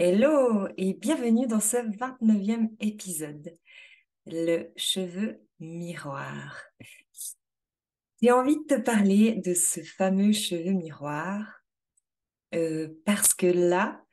Hello 0.00 0.68
et 0.76 0.94
bienvenue 0.94 1.48
dans 1.48 1.58
ce 1.58 1.76
29e 1.78 2.68
épisode, 2.78 3.52
le 4.26 4.70
cheveu 4.76 5.40
miroir. 5.58 6.62
J'ai 8.22 8.30
envie 8.30 8.58
de 8.58 8.76
te 8.76 8.80
parler 8.80 9.32
de 9.44 9.54
ce 9.54 9.80
fameux 9.80 10.30
cheveu 10.30 10.70
miroir 10.70 11.64
euh, 12.54 12.94
parce 13.06 13.34
que 13.34 13.48
là, 13.48 14.04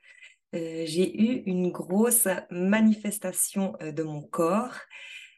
euh, 0.56 0.86
j'ai 0.88 1.22
eu 1.22 1.44
une 1.46 1.70
grosse 1.70 2.28
manifestation 2.50 3.76
euh, 3.84 3.92
de 3.92 4.02
mon 4.02 4.24
corps 4.24 4.80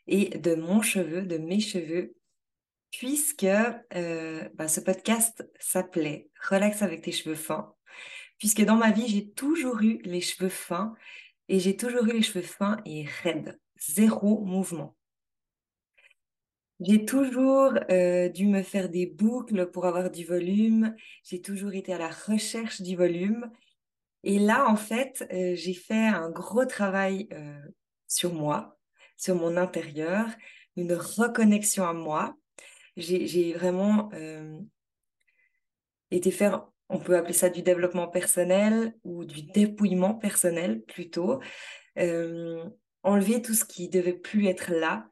et 0.08 0.30
de 0.30 0.56
mon 0.56 0.82
cheveu, 0.82 1.23
de 1.23 1.39
mes 1.39 1.59
cheveux, 1.59 2.16
puisque 2.92 3.44
bah, 3.44 4.70
ce 4.70 4.80
podcast 4.80 5.45
s'appelait 5.59 6.30
Relax 6.50 6.84
avec 6.84 7.02
tes 7.02 7.11
cheveux 7.11 7.36
fins 7.36 7.73
puisque 8.38 8.63
dans 8.63 8.75
ma 8.75 8.91
vie, 8.91 9.07
j'ai 9.07 9.30
toujours 9.31 9.81
eu 9.81 9.99
les 10.03 10.21
cheveux 10.21 10.49
fins 10.49 10.95
et 11.49 11.59
j'ai 11.59 11.75
toujours 11.77 12.05
eu 12.05 12.13
les 12.13 12.21
cheveux 12.21 12.41
fins 12.41 12.77
et 12.85 13.05
raides, 13.23 13.59
zéro 13.80 14.43
mouvement. 14.43 14.95
J'ai 16.80 17.05
toujours 17.05 17.73
euh, 17.89 18.30
dû 18.30 18.45
me 18.45 18.61
faire 18.61 18.89
des 18.89 19.08
boucles 19.08 19.71
pour 19.71 19.85
avoir 19.88 20.11
du 20.11 20.23
volume. 20.23 20.95
J'ai 21.23 21.41
toujours 21.41 21.73
été 21.73 21.91
à 21.91 21.97
la 21.97 22.09
recherche 22.09 22.81
du 22.81 22.95
volume. 22.95 23.49
Et 24.23 24.38
là, 24.38 24.69
en 24.69 24.75
fait, 24.75 25.27
euh, 25.33 25.55
j'ai 25.55 25.73
fait 25.73 26.05
un 26.05 26.30
gros 26.30 26.65
travail 26.65 27.27
euh, 27.31 27.59
sur 28.08 28.33
moi, 28.33 28.77
sur 29.15 29.35
mon 29.35 29.58
intérieur, 29.58 30.27
une 30.75 30.93
reconnexion 30.93 31.83
à 31.88 31.93
moi. 31.93 32.35
J'ai 32.95 33.53
vraiment 33.53 34.09
été 36.09 36.31
faire 36.31 36.67
on 36.89 36.99
peut 36.99 37.17
appeler 37.17 37.33
ça 37.33 37.49
du 37.49 37.61
développement 37.61 38.07
personnel 38.07 38.95
ou 39.03 39.25
du 39.25 39.43
dépouillement 39.43 40.16
personnel 40.16 40.81
plutôt. 40.83 41.41
Euh, 41.97 42.63
enlever 43.03 43.41
tout 43.41 43.53
ce 43.53 43.66
qui 43.66 43.89
devait 43.89 44.14
plus 44.14 44.48
être 44.48 44.71
là 44.71 45.09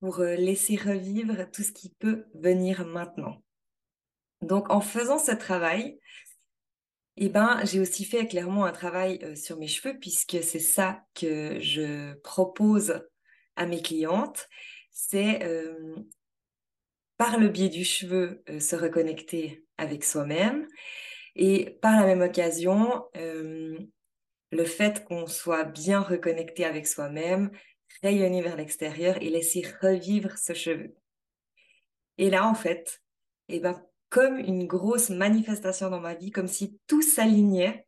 pour 0.00 0.20
euh, 0.20 0.34
laisser 0.36 0.76
revivre 0.76 1.50
tout 1.50 1.62
ce 1.62 1.72
qui 1.72 1.90
peut 1.98 2.26
venir 2.34 2.86
maintenant. 2.86 3.42
Donc 4.40 4.70
en 4.70 4.80
faisant 4.80 5.18
ce 5.18 5.32
travail, 5.32 5.98
eh 7.16 7.28
ben, 7.28 7.60
j'ai 7.64 7.80
aussi 7.80 8.04
fait 8.04 8.26
clairement 8.26 8.64
un 8.64 8.72
travail 8.72 9.18
euh, 9.22 9.34
sur 9.34 9.58
mes 9.58 9.66
cheveux 9.66 9.98
puisque 9.98 10.42
c'est 10.42 10.60
ça 10.60 11.02
que 11.14 11.58
je 11.60 12.14
propose 12.20 13.02
à 13.56 13.66
mes 13.66 13.82
clientes. 13.82 14.48
C'est 14.90 15.40
par 17.16 17.38
le 17.38 17.48
biais 17.48 17.68
du 17.68 17.84
cheveu 17.84 18.42
se 18.58 18.74
reconnecter 18.74 19.64
avec 19.76 20.02
soi-même 20.02 20.66
et 21.38 21.78
par 21.80 21.98
la 21.98 22.04
même 22.04 22.20
occasion, 22.20 23.04
euh, 23.16 23.78
le 24.50 24.64
fait 24.64 25.04
qu'on 25.04 25.26
soit 25.26 25.64
bien 25.64 26.00
reconnecté 26.00 26.64
avec 26.64 26.86
soi-même, 26.88 27.50
rayonner 28.02 28.42
vers 28.42 28.56
l'extérieur 28.56 29.16
et 29.22 29.30
laisser 29.30 29.64
revivre 29.80 30.36
ce 30.36 30.52
cheveu. 30.52 30.94
Et 32.18 32.28
là, 32.28 32.46
en 32.46 32.54
fait, 32.54 33.00
eh 33.48 33.60
ben, 33.60 33.80
comme 34.08 34.38
une 34.38 34.66
grosse 34.66 35.10
manifestation 35.10 35.90
dans 35.90 36.00
ma 36.00 36.14
vie, 36.14 36.32
comme 36.32 36.48
si 36.48 36.80
tout 36.88 37.02
s'alignait, 37.02 37.86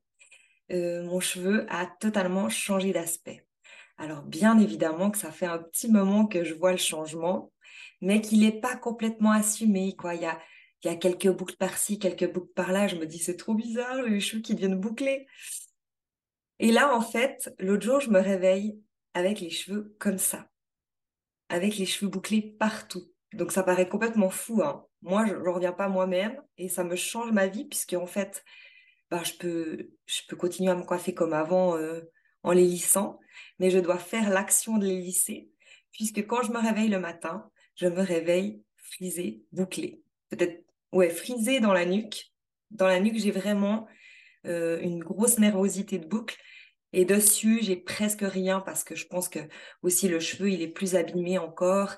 euh, 0.70 1.02
mon 1.02 1.18
cheveu 1.18 1.66
a 1.68 1.86
totalement 1.86 2.48
changé 2.48 2.92
d'aspect. 2.92 3.44
Alors 3.98 4.22
bien 4.22 4.58
évidemment 4.58 5.10
que 5.10 5.18
ça 5.18 5.32
fait 5.32 5.46
un 5.46 5.58
petit 5.58 5.90
moment 5.90 6.26
que 6.26 6.44
je 6.44 6.54
vois 6.54 6.70
le 6.70 6.78
changement, 6.78 7.52
mais 8.00 8.20
qu'il 8.20 8.40
n'est 8.40 8.60
pas 8.60 8.76
complètement 8.76 9.32
assumé. 9.32 9.96
Quoi. 9.96 10.14
Il 10.14 10.22
y 10.22 10.26
a, 10.26 10.38
il 10.82 10.90
y 10.90 10.90
a 10.90 10.96
quelques 10.96 11.28
boucles 11.28 11.56
par-ci, 11.56 11.98
quelques 11.98 12.32
boucles 12.32 12.52
par-là. 12.54 12.88
Je 12.88 12.96
me 12.96 13.06
dis, 13.06 13.18
c'est 13.18 13.36
trop 13.36 13.54
bizarre, 13.54 14.02
les 14.02 14.20
cheveux 14.20 14.42
qui 14.42 14.54
deviennent 14.54 14.80
bouclés. 14.80 15.26
Et 16.58 16.72
là, 16.72 16.94
en 16.94 17.00
fait, 17.00 17.54
l'autre 17.58 17.84
jour, 17.84 18.00
je 18.00 18.10
me 18.10 18.20
réveille 18.20 18.80
avec 19.14 19.40
les 19.40 19.50
cheveux 19.50 19.94
comme 19.98 20.18
ça, 20.18 20.48
avec 21.48 21.76
les 21.76 21.86
cheveux 21.86 22.10
bouclés 22.10 22.42
partout. 22.58 23.10
Donc, 23.32 23.52
ça 23.52 23.62
paraît 23.62 23.88
complètement 23.88 24.30
fou. 24.30 24.62
Hein. 24.62 24.84
Moi, 25.02 25.26
je 25.26 25.34
ne 25.34 25.48
reviens 25.48 25.72
pas 25.72 25.88
moi-même 25.88 26.40
et 26.58 26.68
ça 26.68 26.84
me 26.84 26.96
change 26.96 27.32
ma 27.32 27.46
vie 27.46 27.64
puisque, 27.64 27.94
en 27.94 28.06
fait, 28.06 28.44
bah, 29.10 29.22
je, 29.24 29.32
peux, 29.34 29.90
je 30.06 30.20
peux 30.28 30.36
continuer 30.36 30.70
à 30.70 30.76
me 30.76 30.84
coiffer 30.84 31.14
comme 31.14 31.32
avant 31.32 31.76
euh, 31.76 32.00
en 32.42 32.52
les 32.52 32.64
lissant, 32.64 33.20
mais 33.58 33.70
je 33.70 33.78
dois 33.78 33.98
faire 33.98 34.30
l'action 34.30 34.78
de 34.78 34.86
les 34.86 35.00
lisser 35.00 35.50
puisque 35.92 36.26
quand 36.26 36.42
je 36.42 36.52
me 36.52 36.58
réveille 36.58 36.88
le 36.88 37.00
matin, 37.00 37.50
je 37.74 37.86
me 37.86 38.02
réveille 38.02 38.62
frisé, 38.76 39.42
bouclé. 39.52 40.02
Peut-être 40.28 40.64
ouais, 40.92 41.10
frisé 41.10 41.60
dans 41.60 41.72
la 41.72 41.86
nuque. 41.86 42.32
Dans 42.70 42.86
la 42.86 43.00
nuque, 43.00 43.18
j'ai 43.18 43.30
vraiment 43.30 43.86
euh, 44.46 44.80
une 44.80 45.02
grosse 45.02 45.38
nervosité 45.38 45.98
de 45.98 46.06
boucle. 46.06 46.36
Et 46.92 47.04
dessus, 47.04 47.60
j'ai 47.62 47.76
presque 47.76 48.22
rien 48.22 48.60
parce 48.60 48.82
que 48.82 48.96
je 48.96 49.06
pense 49.06 49.28
que 49.28 49.38
aussi 49.82 50.08
le 50.08 50.18
cheveu, 50.18 50.50
il 50.50 50.62
est 50.62 50.68
plus 50.68 50.96
abîmé 50.96 51.38
encore. 51.38 51.96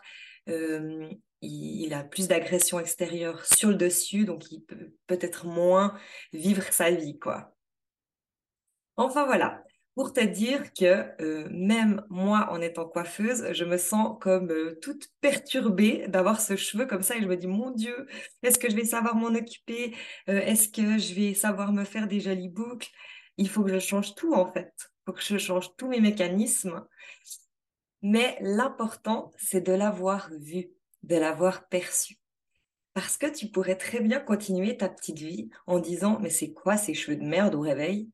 Euh, 0.48 1.08
il, 1.40 1.92
a 1.94 2.04
plus 2.04 2.28
d'agression 2.28 2.78
extérieure 2.78 3.44
sur 3.44 3.70
le 3.70 3.74
dessus, 3.74 4.24
donc 4.24 4.50
il 4.52 4.62
peut 4.62 4.92
peut-être 5.06 5.46
moins 5.46 5.98
vivre 6.32 6.62
sa 6.72 6.90
vie, 6.90 7.18
quoi. 7.18 7.54
Enfin 8.96 9.24
voilà, 9.24 9.64
pour 9.94 10.12
te 10.12 10.20
dire 10.20 10.72
que 10.72 11.10
euh, 11.22 11.48
même 11.50 12.02
moi, 12.08 12.48
en 12.50 12.60
étant 12.62 12.88
coiffeuse, 12.88 13.52
je 13.52 13.64
me 13.64 13.76
sens 13.76 14.16
comme 14.20 14.50
euh, 14.50 14.78
toute 14.80 15.08
perturbée 15.20 16.06
d'avoir 16.08 16.40
ce 16.40 16.56
cheveu 16.56 16.86
comme 16.86 17.02
ça 17.02 17.16
et 17.16 17.22
je 17.22 17.26
me 17.26 17.36
dis, 17.36 17.46
mon 17.46 17.70
Dieu, 17.70 18.06
est-ce 18.42 18.58
que 18.58 18.70
je 18.70 18.76
vais 18.76 18.84
savoir 18.84 19.16
m'en 19.16 19.28
occuper? 19.34 19.94
Euh, 20.28 20.40
Est-ce 20.40 20.68
que 20.68 20.98
je 20.98 21.14
vais 21.14 21.34
savoir 21.34 21.72
me 21.72 21.84
faire 21.84 22.08
des 22.08 22.20
jolies 22.20 22.48
boucles? 22.48 22.88
Il 23.36 23.48
faut 23.48 23.64
que 23.64 23.72
je 23.72 23.78
change 23.78 24.14
tout 24.14 24.32
en 24.34 24.50
fait. 24.50 24.72
Il 24.78 25.02
faut 25.06 25.12
que 25.12 25.22
je 25.22 25.36
change 25.38 25.76
tous 25.76 25.88
mes 25.88 26.00
mécanismes. 26.00 26.86
Mais 28.00 28.36
l'important, 28.40 29.30
c'est 29.36 29.60
de 29.60 29.72
l'avoir 29.72 30.30
vu, 30.40 30.70
de 31.02 31.16
l'avoir 31.16 31.68
perçu. 31.68 32.18
Parce 32.94 33.16
que 33.16 33.26
tu 33.26 33.48
pourrais 33.48 33.76
très 33.76 34.00
bien 34.00 34.20
continuer 34.20 34.76
ta 34.76 34.88
petite 34.88 35.18
vie 35.18 35.48
en 35.66 35.78
disant, 35.78 36.18
mais 36.20 36.30
c'est 36.30 36.52
quoi 36.52 36.76
ces 36.76 36.94
cheveux 36.94 37.16
de 37.16 37.24
merde 37.24 37.54
au 37.54 37.60
réveil? 37.60 38.10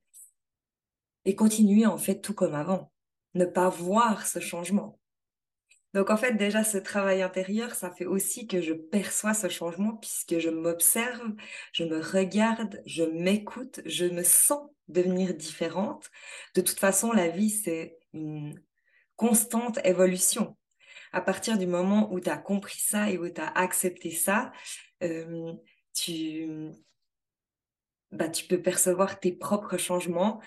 Et 1.25 1.35
continuer 1.35 1.87
en 1.87 1.99
fait 1.99 2.21
tout 2.21 2.35
comme 2.35 2.55
avant, 2.55 2.93
ne 3.35 3.45
pas 3.45 3.69
voir 3.69 4.27
ce 4.27 4.41
changement. 4.41 4.99
Donc 5.95 6.11
en 6.11 6.17
fait 6.17 6.35
déjà 6.35 6.65
ce 6.65 6.77
travail 6.77 7.23
intérieur, 7.23 7.75
ça 7.75 7.91
fait 7.91 8.05
aussi 8.05 8.47
que 8.47 8.61
je 8.61 8.75
perçois 8.75 9.35
ce 9.35 9.49
changement 9.49 9.97
puisque 9.97 10.39
je 10.39 10.51
m'observe, 10.51 11.33
je 11.73 11.85
me 11.85 12.01
regarde, 12.01 12.83
je 12.85 13.05
m'écoute, 13.05 13.81
je 13.87 14.05
me 14.05 14.23
sens 14.23 14.69
devenir 14.89 15.35
différente. 15.35 16.11
De 16.55 16.61
toute 16.61 16.79
façon, 16.79 17.13
la 17.13 17.29
vie, 17.29 17.51
c'est 17.51 17.99
une 18.13 18.61
constante 19.17 19.79
évolution. 19.85 20.57
À 21.13 21.21
partir 21.23 21.57
du 21.57 21.67
moment 21.67 22.13
où 22.13 22.21
tu 22.21 22.29
as 22.29 22.37
compris 22.37 22.79
ça 22.79 23.11
et 23.11 23.17
où 23.17 23.29
tu 23.29 23.41
as 23.41 23.49
accepté 23.49 24.11
ça, 24.11 24.53
euh, 25.03 25.53
tu, 25.95 26.71
bah, 28.13 28.29
tu 28.29 28.47
peux 28.47 28.61
percevoir 28.61 29.21
tes 29.21 29.33
propres 29.33 29.77
changements 29.77 30.41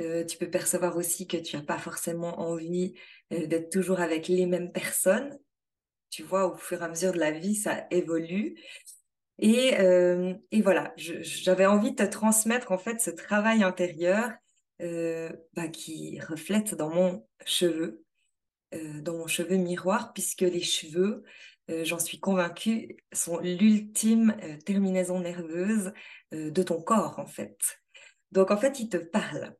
euh, 0.00 0.24
tu 0.24 0.38
peux 0.38 0.50
percevoir 0.50 0.96
aussi 0.96 1.26
que 1.26 1.36
tu 1.36 1.56
n'as 1.56 1.62
pas 1.62 1.78
forcément 1.78 2.40
envie 2.40 2.94
euh, 3.32 3.46
d'être 3.46 3.70
toujours 3.70 4.00
avec 4.00 4.28
les 4.28 4.46
mêmes 4.46 4.72
personnes. 4.72 5.38
Tu 6.10 6.22
vois, 6.22 6.52
au 6.52 6.56
fur 6.56 6.80
et 6.80 6.84
à 6.84 6.88
mesure 6.88 7.12
de 7.12 7.18
la 7.18 7.30
vie, 7.30 7.54
ça 7.54 7.86
évolue. 7.90 8.56
Et, 9.38 9.78
euh, 9.80 10.34
et 10.50 10.62
voilà, 10.62 10.92
j'avais 10.96 11.66
envie 11.66 11.92
de 11.92 12.04
te 12.04 12.08
transmettre 12.08 12.70
en 12.70 12.78
fait 12.78 13.00
ce 13.00 13.10
travail 13.10 13.62
intérieur 13.62 14.30
bah, 14.80 15.68
qui 15.68 16.20
reflète 16.20 16.74
dans 16.74 16.90
mon 16.90 17.26
cheveu. 17.46 18.04
dans 18.72 19.16
mon 19.16 19.26
cheveu 19.26 19.56
miroir, 19.56 20.12
puisque 20.12 20.42
les 20.42 20.60
cheveux, 20.60 21.24
j'en 21.68 21.98
suis 21.98 22.20
convaincue, 22.20 22.96
sont 23.12 23.38
l'ultime 23.40 24.36
terminaison 24.64 25.20
nerveuse 25.20 25.92
de 26.32 26.62
ton 26.62 26.82
corps, 26.82 27.18
en 27.18 27.26
fait. 27.26 27.58
Donc, 28.32 28.50
en 28.50 28.56
fait, 28.56 28.80
ils 28.80 28.88
te 28.88 28.96
parlent. 28.96 29.54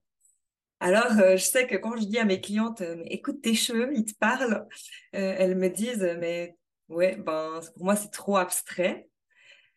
Alors, 0.80 1.12
je 1.12 1.42
sais 1.42 1.66
que 1.66 1.76
quand 1.76 1.96
je 1.96 2.04
dis 2.04 2.18
à 2.18 2.24
mes 2.24 2.40
clientes, 2.40 2.82
écoute 3.06 3.40
tes 3.42 3.54
cheveux, 3.54 3.90
ils 3.94 4.04
te 4.04 4.16
parlent, 4.18 4.66
elles 5.12 5.56
me 5.56 5.68
disent, 5.68 6.16
mais 6.18 6.56
ouais, 6.88 7.16
ben, 7.16 7.60
pour 7.74 7.84
moi, 7.84 7.96
c'est 7.96 8.10
trop 8.10 8.36
abstrait. 8.36 9.08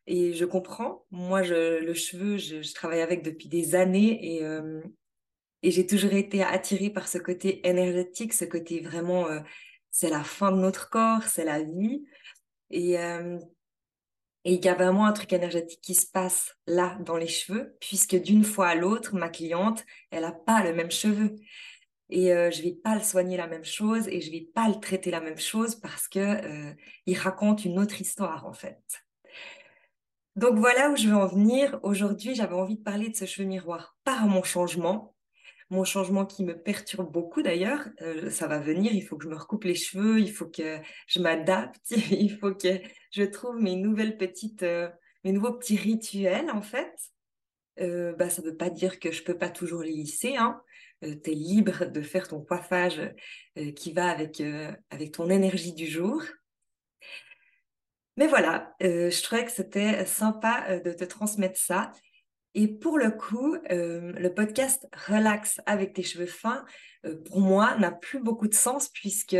Et 0.08 0.34
je 0.34 0.46
comprends. 0.46 1.06
Moi, 1.12 1.44
le 1.44 1.94
cheveu, 1.94 2.38
je, 2.38 2.74
travaille 2.74 3.02
avec 3.02 3.24
depuis 3.24 3.50
des 3.50 3.76
années 3.76 4.38
et, 4.38 4.46
euh, 4.46 4.82
et 5.64 5.72
j'ai 5.72 5.86
toujours 5.86 6.14
été 6.14 6.44
attirée 6.44 6.90
par 6.90 7.08
ce 7.08 7.18
côté 7.18 7.68
énergétique, 7.68 8.34
ce 8.34 8.46
côté 8.46 8.80
vraiment, 8.80 9.28
euh, 9.28 9.40
c'est 9.92 10.10
la 10.10 10.24
fin 10.24 10.52
de 10.52 10.58
notre 10.58 10.90
corps, 10.90 11.24
c'est 11.24 11.44
la 11.44 11.62
vie. 11.62 12.06
Et, 12.72 13.00
euh, 13.00 13.40
il 14.46 14.64
y 14.64 14.70
a 14.70 14.76
vraiment 14.76 15.06
un 15.06 15.12
truc 15.12 15.34
énergétique 15.34 15.82
qui 15.82 15.94
se 15.94 16.10
passe 16.10 16.56
là, 16.68 16.98
dans 17.02 17.18
les 17.18 17.28
cheveux, 17.28 17.76
puisque 17.82 18.16
d'une 18.16 18.46
fois 18.46 18.70
à 18.70 18.76
l'autre, 18.76 19.14
ma 19.14 19.28
cliente, 19.28 19.84
elle 20.10 20.22
n'a 20.22 20.32
pas 20.32 20.64
le 20.64 20.74
même 20.74 20.92
cheveu. 20.92 21.36
Et 22.10 22.28
je 22.30 22.62
vais 22.64 22.72
pas 22.82 22.96
le 22.96 23.02
soigner 23.02 23.36
la 23.36 23.48
même 23.48 23.66
chose 23.66 24.08
et 24.08 24.22
je 24.22 24.32
vais 24.32 24.48
pas 24.56 24.70
le 24.70 24.80
traiter 24.80 25.12
la 25.12 25.20
même 25.20 25.38
chose 25.38 25.76
parce 25.76 26.08
que 26.08 26.74
il 27.06 27.18
raconte 27.18 27.66
une 27.66 27.78
autre 27.78 28.00
histoire 28.00 28.46
en 28.46 28.54
fait. 28.54 28.82
Donc 30.38 30.60
voilà 30.60 30.92
où 30.92 30.96
je 30.96 31.10
veux 31.10 31.16
en 31.16 31.26
venir. 31.26 31.80
Aujourd'hui, 31.82 32.36
j'avais 32.36 32.54
envie 32.54 32.78
de 32.78 32.84
parler 32.84 33.10
de 33.10 33.16
ce 33.16 33.26
cheveu 33.26 33.48
miroir 33.48 33.98
par 34.04 34.28
mon 34.28 34.44
changement. 34.44 35.16
Mon 35.70 35.84
changement 35.84 36.26
qui 36.26 36.46
me 36.46 36.58
perturbe 36.58 37.12
beaucoup 37.12 37.42
d'ailleurs, 37.42 37.90
euh, 38.02 38.30
ça 38.30 38.48
va 38.48 38.58
venir, 38.58 38.94
il 38.94 39.02
faut 39.02 39.18
que 39.18 39.26
je 39.26 39.30
me 39.30 39.36
recoupe 39.36 39.66
les 39.66 39.76
cheveux, 39.76 40.20
il 40.20 40.32
faut 40.32 40.46
que 40.46 40.80
je 41.08 41.20
m'adapte, 41.20 41.92
il 41.92 42.38
faut 42.38 42.54
que 42.54 42.80
je 43.12 43.24
trouve 43.24 43.62
mes 43.62 43.76
nouvelles 43.76 44.18
petites, 44.18 44.64
euh, 44.64 44.88
mes 45.26 45.34
nouveaux 45.34 45.54
petits 45.54 45.76
rituels 45.76 46.50
en 46.52 46.62
fait. 46.62 46.94
Euh, 47.82 48.14
bah, 48.14 48.30
ça 48.30 48.42
ne 48.42 48.48
veut 48.48 48.56
pas 48.56 48.70
dire 48.70 49.00
que 49.00 49.12
je 49.12 49.24
peux 49.24 49.38
pas 49.38 49.50
toujours 49.50 49.84
les 49.84 49.92
lisser. 49.92 50.38
Hein. 50.38 50.62
tu 51.02 51.08
es 51.10 51.36
libre 51.36 51.86
de 51.86 52.02
faire 52.02 52.30
ton 52.30 52.42
coiffage 52.42 53.02
qui 53.76 53.92
va 53.92 54.10
avec, 54.10 54.42
avec 54.90 55.12
ton 55.12 55.30
énergie 55.30 55.74
du 55.74 55.86
jour. 55.86 56.24
Mais 58.16 58.26
voilà, 58.26 58.74
je 58.82 59.22
trouvais 59.22 59.46
que 59.46 59.52
c'était 59.52 60.06
sympa 60.06 60.80
de 60.80 60.92
te 60.92 61.04
transmettre 61.04 61.60
ça. 61.60 61.92
Et 62.60 62.68
pour 62.68 62.98
le 62.98 63.12
coup, 63.12 63.56
euh, 63.70 64.14
le 64.14 64.34
podcast 64.34 64.88
Relax 65.08 65.62
avec 65.68 65.94
tes 65.94 66.02
cheveux 66.02 66.26
fins, 66.26 66.66
pour 67.26 67.40
moi, 67.40 67.76
n'a 67.78 67.92
plus 67.92 68.20
beaucoup 68.20 68.48
de 68.48 68.56
sens 68.56 68.90
puisque, 68.90 69.38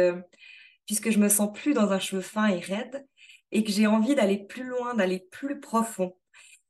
puisque 0.86 1.10
je 1.10 1.18
me 1.18 1.28
sens 1.28 1.52
plus 1.52 1.74
dans 1.74 1.92
un 1.92 2.00
cheveu 2.00 2.22
fin 2.22 2.48
et 2.48 2.60
raide 2.60 3.06
et 3.52 3.64
que 3.64 3.72
j'ai 3.72 3.88
envie 3.88 4.14
d'aller 4.14 4.46
plus 4.46 4.64
loin, 4.64 4.94
d'aller 4.94 5.26
plus 5.32 5.60
profond. 5.60 6.16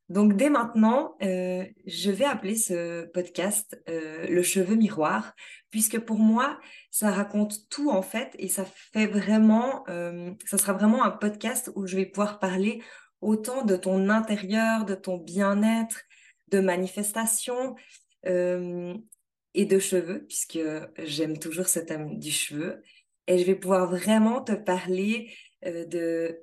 Donc 0.09 0.37
dès 0.37 0.49
maintenant, 0.49 1.17
euh, 1.21 1.65
je 1.85 2.11
vais 2.11 2.23
appeler 2.23 2.55
ce 2.55 3.05
podcast 3.07 3.77
euh, 3.89 4.25
le 4.27 4.41
cheveu 4.41 4.75
miroir, 4.75 5.33
puisque 5.69 5.99
pour 5.99 6.17
moi, 6.17 6.59
ça 6.91 7.11
raconte 7.11 7.69
tout 7.69 7.89
en 7.89 8.01
fait, 8.01 8.33
et 8.39 8.47
ça 8.47 8.63
fait 8.65 9.07
vraiment, 9.07 9.83
euh, 9.89 10.31
ça 10.45 10.57
sera 10.57 10.71
vraiment 10.71 11.03
un 11.03 11.11
podcast 11.11 11.71
où 11.75 11.87
je 11.87 11.97
vais 11.97 12.05
pouvoir 12.05 12.39
parler 12.39 12.81
autant 13.19 13.65
de 13.65 13.75
ton 13.75 14.07
intérieur, 14.09 14.85
de 14.85 14.95
ton 14.95 15.17
bien-être, 15.17 15.99
de 16.49 16.59
manifestation 16.59 17.75
et 18.23 19.65
de 19.65 19.79
cheveux, 19.79 20.25
puisque 20.27 20.59
j'aime 20.97 21.39
toujours 21.39 21.67
ce 21.67 21.79
thème 21.79 22.19
du 22.19 22.31
cheveu, 22.31 22.81
et 23.27 23.37
je 23.37 23.45
vais 23.45 23.55
pouvoir 23.55 23.89
vraiment 23.89 24.41
te 24.41 24.53
parler 24.53 25.31
de 25.63 26.41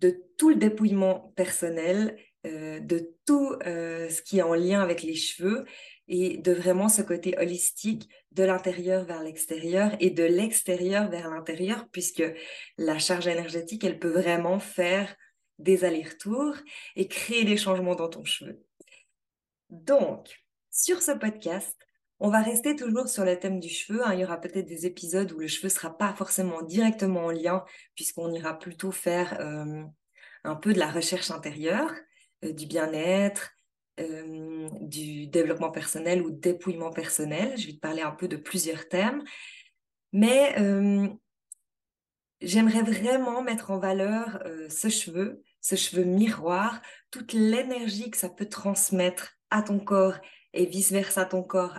de 0.00 0.22
tout 0.36 0.50
le 0.50 0.56
dépouillement 0.56 1.32
personnel 1.36 2.18
euh, 2.46 2.78
de 2.78 3.14
tout 3.26 3.54
euh, 3.66 4.10
ce 4.10 4.20
qui 4.20 4.38
est 4.38 4.42
en 4.42 4.54
lien 4.54 4.82
avec 4.82 5.02
les 5.02 5.14
cheveux 5.14 5.64
et 6.08 6.36
de 6.36 6.52
vraiment 6.52 6.90
ce 6.90 7.00
côté 7.00 7.34
holistique 7.38 8.10
de 8.32 8.42
l'intérieur 8.42 9.04
vers 9.04 9.22
l'extérieur 9.22 9.96
et 10.00 10.10
de 10.10 10.24
l'extérieur 10.24 11.08
vers 11.08 11.30
l'intérieur, 11.30 11.86
puisque 11.90 12.24
la 12.76 12.98
charge 12.98 13.26
énergétique, 13.26 13.84
elle 13.84 13.98
peut 13.98 14.12
vraiment 14.12 14.58
faire 14.58 15.16
des 15.58 15.84
allers-retours 15.84 16.56
et 16.96 17.08
créer 17.08 17.44
des 17.44 17.56
changements 17.56 17.94
dans 17.94 18.10
ton 18.10 18.24
cheveu. 18.24 18.60
Donc, 19.70 20.44
sur 20.70 21.02
ce 21.02 21.12
podcast, 21.12 21.76
on 22.20 22.30
va 22.30 22.40
rester 22.40 22.76
toujours 22.76 23.08
sur 23.08 23.24
le 23.24 23.38
thème 23.38 23.60
du 23.60 23.68
cheveu. 23.68 24.04
Hein. 24.04 24.14
Il 24.14 24.20
y 24.20 24.24
aura 24.24 24.40
peut-être 24.40 24.66
des 24.66 24.86
épisodes 24.86 25.30
où 25.32 25.38
le 25.38 25.46
cheveu 25.46 25.66
ne 25.66 25.72
sera 25.72 25.96
pas 25.96 26.14
forcément 26.14 26.62
directement 26.62 27.26
en 27.26 27.30
lien, 27.30 27.64
puisqu'on 27.94 28.32
ira 28.32 28.58
plutôt 28.58 28.92
faire 28.92 29.38
euh, 29.40 29.82
un 30.44 30.56
peu 30.56 30.72
de 30.72 30.78
la 30.78 30.90
recherche 30.90 31.30
intérieure. 31.30 31.92
Euh, 32.44 32.52
du 32.52 32.66
bien-être, 32.66 33.52
euh, 34.00 34.68
du 34.80 35.26
développement 35.26 35.70
personnel 35.70 36.22
ou 36.22 36.30
dépouillement 36.30 36.92
personnel. 36.92 37.58
Je 37.58 37.66
vais 37.66 37.72
te 37.74 37.80
parler 37.80 38.02
un 38.02 38.12
peu 38.12 38.28
de 38.28 38.36
plusieurs 38.36 38.88
thèmes. 38.88 39.22
Mais 40.12 40.54
j'aimerais 42.40 42.82
vraiment 42.82 43.42
mettre 43.42 43.72
en 43.72 43.78
valeur 43.78 44.42
ce 44.68 44.88
cheveu, 44.88 45.42
ce 45.60 45.74
cheveu 45.74 46.04
miroir, 46.04 46.80
toute 47.10 47.32
l'énergie 47.32 48.10
que 48.10 48.16
ça 48.16 48.28
peut 48.28 48.48
transmettre 48.48 49.36
à 49.54 49.62
ton 49.62 49.78
corps 49.78 50.16
et 50.52 50.66
vice-versa 50.66 51.24
ton 51.24 51.44
corps 51.44 51.78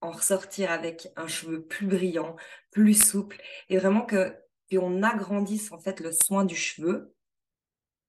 en 0.00 0.12
ressortir 0.12 0.70
avec 0.70 1.08
un 1.16 1.26
cheveu 1.26 1.66
plus 1.66 1.88
brillant, 1.88 2.36
plus 2.70 2.94
souple. 2.94 3.42
Et 3.68 3.78
vraiment 3.78 4.02
que 4.06 4.34
qu'on 4.70 5.02
agrandisse 5.02 5.72
en 5.72 5.80
fait 5.80 5.98
le 5.98 6.12
soin 6.12 6.44
du 6.44 6.54
cheveu 6.54 7.12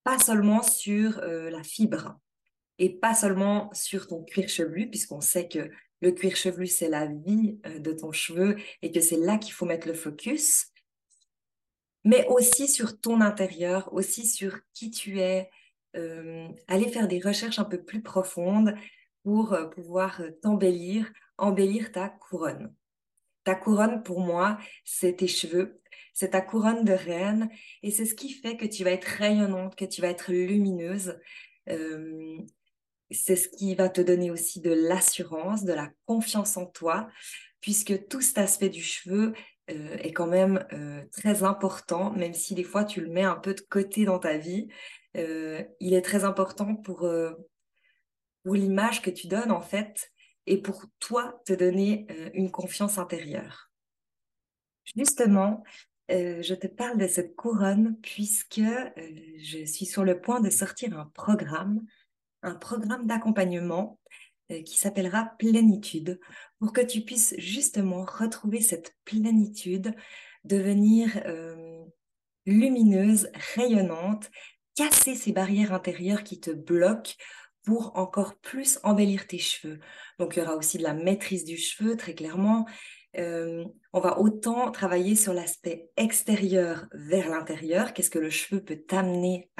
pas 0.04 0.20
seulement 0.20 0.62
sur 0.62 1.18
euh, 1.20 1.50
la 1.50 1.64
fibre 1.64 2.20
et 2.78 2.90
pas 2.90 3.16
seulement 3.16 3.72
sur 3.74 4.08
ton 4.08 4.24
cuir 4.24 4.48
chevelu, 4.48 4.88
puisqu'on 4.90 5.22
sait 5.22 5.48
que 5.48 5.72
le 6.02 6.12
cuir 6.12 6.36
chevelu, 6.36 6.68
c'est 6.68 6.90
la 6.90 7.08
vie 7.08 7.60
euh, 7.66 7.80
de 7.80 7.94
ton 7.94 8.12
cheveu 8.12 8.58
et 8.84 8.92
que 8.92 9.02
c'est 9.02 9.18
là 9.18 9.40
qu'il 9.40 9.54
faut 9.54 9.66
mettre 9.66 9.88
le 9.88 9.96
focus, 9.96 10.68
mais 12.04 12.28
aussi 12.28 12.68
sur 12.68 13.00
ton 13.00 13.22
intérieur, 13.22 13.92
aussi 13.94 14.28
sur 14.28 14.60
qui 14.74 14.92
tu 14.92 15.20
es, 15.20 15.50
aller 15.94 16.88
faire 16.90 17.08
des 17.08 17.20
recherches 17.20 17.60
un 17.60 17.66
peu 17.66 17.82
plus 17.84 18.02
profondes 18.02 18.76
pour 19.24 19.58
pouvoir 19.76 20.22
t'embellir, 20.42 21.12
embellir 21.38 21.92
ta 21.92 22.10
couronne. 22.10 22.74
Ta 23.44 23.56
couronne, 23.56 24.04
pour 24.04 24.22
moi, 24.22 24.58
c'est 24.86 25.18
tes 25.18 25.28
cheveux, 25.28 25.82
c'est 26.14 26.32
ta 26.32 26.42
couronne 26.42 26.84
de 26.84 26.94
reine 26.94 27.50
et 27.84 27.92
c'est 27.92 28.06
ce 28.06 28.16
qui 28.16 28.32
fait 28.32 28.58
que 28.58 28.66
tu 28.66 28.84
vas 28.84 28.92
être 28.92 29.06
rayonnante, 29.06 29.76
que 29.76 29.86
tu 29.86 30.02
vas 30.02 30.10
être 30.10 30.32
lumineuse. 30.32 31.20
Euh, 31.70 32.38
c'est 33.10 33.36
ce 33.36 33.50
qui 33.50 33.76
va 33.76 33.90
te 33.90 34.02
donner 34.02 34.32
aussi 34.32 34.62
de 34.62 34.72
l'assurance, 34.72 35.64
de 35.64 35.74
la 35.74 35.90
confiance 36.06 36.58
en 36.58 36.66
toi, 36.66 37.10
puisque 37.60 38.08
tout 38.08 38.22
cet 38.22 38.38
aspect 38.38 38.70
du 38.70 38.82
cheveu 38.82 39.34
euh, 39.70 39.98
est 39.98 40.14
quand 40.14 40.28
même 40.28 40.66
euh, 40.74 41.04
très 41.12 41.44
important, 41.44 42.12
même 42.12 42.34
si 42.34 42.56
des 42.56 42.64
fois 42.64 42.84
tu 42.86 43.02
le 43.02 43.10
mets 43.10 43.24
un 43.24 43.36
peu 43.36 43.54
de 43.54 43.62
côté 43.62 44.06
dans 44.06 44.20
ta 44.20 44.38
vie. 44.38 44.68
Il 45.16 45.94
est 45.94 46.02
très 46.02 46.24
important 46.24 46.76
pour, 46.76 47.10
pour 48.44 48.56
l'image 48.56 49.02
que 49.02 49.10
tu 49.10 49.28
donnes 49.28 49.52
en 49.52 49.62
fait 49.62 50.12
et 50.48 50.62
pour 50.62 50.86
toi 51.00 51.42
te 51.46 51.54
donner 51.54 52.08
une 52.34 52.52
confiance 52.52 52.98
intérieure. 52.98 53.72
Justement, 54.96 55.64
euh, 56.12 56.42
je 56.42 56.56
te 56.56 56.68
parle 56.68 56.98
de 56.98 57.08
cette 57.08 57.36
couronne 57.36 57.98
puisque 58.02 58.60
euh, 58.60 58.92
je 59.38 59.66
suis 59.66 59.86
sur 59.86 60.04
le 60.04 60.20
point 60.20 60.42
de 60.42 60.50
sortir 60.50 61.00
un 61.00 61.06
programme, 61.06 61.86
un 62.42 62.56
programme 62.56 63.08
d'accompagnement 63.08 64.00
euh, 64.52 64.62
qui 64.64 64.78
s'appellera 64.78 65.34
Plénitude, 65.40 66.20
pour 66.60 66.74
que 66.74 66.82
tu 66.82 67.02
puisses 67.02 67.36
justement 67.38 68.04
retrouver 68.04 68.60
cette 68.60 68.96
plénitude, 69.06 69.96
devenir 70.44 71.24
lumineuse, 72.46 73.30
rayonnante, 73.54 74.32
casser 74.82 75.16
ces 75.16 75.32
barrières 75.32 75.74
intérieures 75.74 76.24
qui 76.24 76.40
te 76.40 76.52
bloquent 76.52 77.14
pour 77.64 77.96
encore 77.96 78.36
plus 78.38 78.80
embellir 78.84 79.28
tes 79.28 79.38
cheveux. 79.38 79.80
Donc 80.18 80.36
il 80.36 80.40
y 80.40 80.42
aura 80.42 80.56
aussi 80.56 80.78
de 80.78 80.84
la 80.84 80.94
maîtrise 80.94 81.46
du 81.46 81.58
cheveu, 81.58 81.96
très 81.96 82.16
clairement, 82.16 82.66
euh, 83.18 83.66
on 83.94 84.00
va 84.00 84.20
autant 84.20 84.72
travailler 84.72 85.16
sur 85.16 85.34
l'aspect 85.34 85.90
extérieur 85.98 86.88
vers 86.94 87.30
l'intérieur, 87.30 87.94
qu'est-ce 87.94 88.10
que 88.10 88.20
le 88.20 88.30
cheveu 88.30 88.64
peut 88.64 88.78
t'amener 88.88 89.52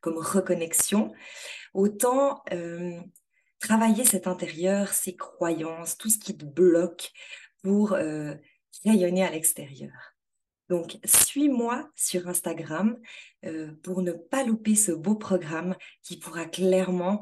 comme 0.00 0.16
reconnexion, 0.16 1.12
autant 1.74 2.42
euh, 2.52 2.98
travailler 3.60 4.04
cet 4.04 4.26
intérieur, 4.26 4.88
ses 4.88 5.16
croyances, 5.16 5.98
tout 5.98 6.08
ce 6.08 6.18
qui 6.18 6.36
te 6.36 6.44
bloque 6.44 7.12
pour 7.62 7.92
euh, 7.92 8.34
rayonner 8.84 9.24
à 9.24 9.30
l'extérieur. 9.30 10.13
Donc, 10.68 10.98
suis-moi 11.04 11.90
sur 11.94 12.26
Instagram 12.28 12.98
pour 13.82 14.00
ne 14.00 14.12
pas 14.12 14.44
louper 14.44 14.74
ce 14.74 14.92
beau 14.92 15.14
programme 15.14 15.76
qui 16.02 16.16
pourra 16.18 16.46
clairement 16.46 17.20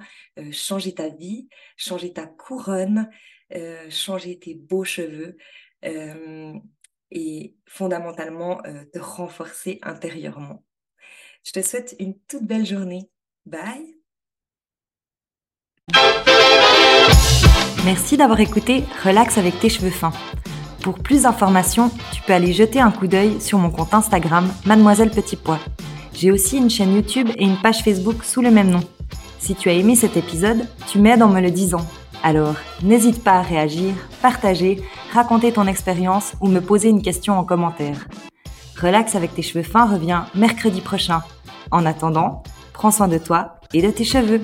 changer 0.52 0.94
ta 0.94 1.08
vie, 1.08 1.48
changer 1.76 2.12
ta 2.12 2.26
couronne, 2.26 3.10
changer 3.90 4.38
tes 4.38 4.54
beaux 4.54 4.84
cheveux, 4.84 5.36
euh, 5.84 6.54
et 7.14 7.54
fondamentalement 7.66 8.62
te 8.92 8.98
renforcer 8.98 9.78
intérieurement. 9.82 10.64
Je 11.44 11.52
te 11.52 11.60
souhaite 11.60 11.94
une 11.98 12.18
toute 12.20 12.44
belle 12.44 12.64
journée. 12.64 13.10
Bye 13.44 13.96
Merci 17.84 18.16
d'avoir 18.16 18.40
écouté 18.40 18.84
Relax 19.04 19.36
avec 19.36 19.58
tes 19.60 19.68
cheveux 19.68 19.90
fins. 19.90 20.12
Pour 20.82 20.98
plus 20.98 21.22
d'informations, 21.22 21.92
tu 22.12 22.20
peux 22.22 22.32
aller 22.32 22.52
jeter 22.52 22.80
un 22.80 22.90
coup 22.90 23.06
d'œil 23.06 23.40
sur 23.40 23.58
mon 23.58 23.70
compte 23.70 23.94
Instagram 23.94 24.48
Mademoiselle 24.66 25.10
Petit 25.10 25.36
Pois. 25.36 25.60
J'ai 26.12 26.32
aussi 26.32 26.58
une 26.58 26.70
chaîne 26.70 26.94
YouTube 26.94 27.28
et 27.36 27.44
une 27.44 27.56
page 27.56 27.82
Facebook 27.82 28.24
sous 28.24 28.42
le 28.42 28.50
même 28.50 28.68
nom. 28.68 28.82
Si 29.38 29.54
tu 29.54 29.68
as 29.68 29.74
aimé 29.74 29.94
cet 29.94 30.16
épisode, 30.16 30.66
tu 30.88 30.98
m'aides 30.98 31.22
en 31.22 31.28
me 31.28 31.40
le 31.40 31.52
disant. 31.52 31.86
Alors, 32.24 32.56
n'hésite 32.82 33.22
pas 33.22 33.34
à 33.34 33.42
réagir, 33.42 33.94
partager, 34.22 34.82
raconter 35.12 35.52
ton 35.52 35.68
expérience 35.68 36.32
ou 36.40 36.48
me 36.48 36.60
poser 36.60 36.88
une 36.88 37.02
question 37.02 37.38
en 37.38 37.44
commentaire. 37.44 38.08
Relax 38.80 39.14
avec 39.14 39.34
tes 39.34 39.42
cheveux 39.42 39.64
fins 39.64 39.86
revient 39.86 40.22
mercredi 40.34 40.80
prochain. 40.80 41.22
En 41.70 41.86
attendant, 41.86 42.42
prends 42.72 42.90
soin 42.90 43.06
de 43.06 43.18
toi 43.18 43.54
et 43.72 43.82
de 43.82 43.90
tes 43.90 44.04
cheveux. 44.04 44.42